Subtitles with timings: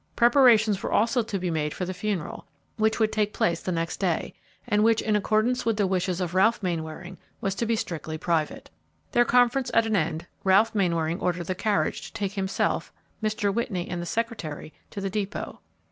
[0.15, 3.97] Preparations were also to be made for the funeral, which would take place the next
[3.99, 4.33] day,
[4.65, 8.71] and which, in accordance with the wishes of Ralph Mainwaring, was to be strictly private.
[9.11, 12.91] Their conference at an end, Ralph Mainwaring ordered the carriage to take himself,
[13.21, 13.53] Mr.
[13.53, 15.59] Whitney, and the secretary to the depot.